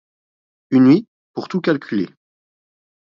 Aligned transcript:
Une 0.71 0.85
nuit 0.85 1.05
pour 1.33 1.47
tout 1.47 1.61
calculer. 1.61 2.09